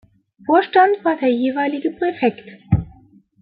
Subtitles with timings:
[0.47, 2.49] Vorstand war der jeweilige Präfekt.